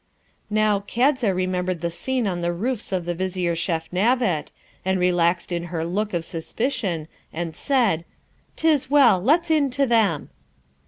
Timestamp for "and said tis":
7.31-8.89